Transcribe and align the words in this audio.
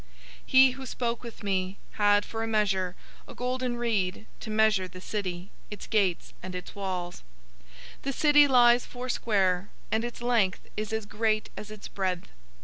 021:015 0.01 0.07
He 0.47 0.71
who 0.71 0.85
spoke 0.87 1.21
with 1.21 1.43
me 1.43 1.77
had 1.91 2.25
for 2.25 2.41
a 2.41 2.47
measure, 2.47 2.95
a 3.27 3.35
golden 3.35 3.77
reed, 3.77 4.25
to 4.39 4.49
measure 4.49 4.87
the 4.87 4.99
city, 4.99 5.51
its 5.69 5.85
gates, 5.85 6.33
and 6.41 6.55
its 6.55 6.73
walls. 6.73 7.21
021:016 7.99 8.01
The 8.01 8.13
city 8.13 8.47
lies 8.47 8.83
foursquare, 8.83 9.69
and 9.91 10.03
its 10.03 10.23
length 10.23 10.61
is 10.75 10.91
as 10.91 11.05
great 11.05 11.51
as 11.55 11.69
its 11.69 11.87
breadth. 11.87 12.29